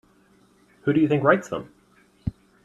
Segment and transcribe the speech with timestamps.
[0.81, 1.71] Who do you think writes them?